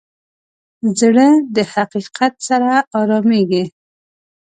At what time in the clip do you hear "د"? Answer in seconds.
1.55-1.57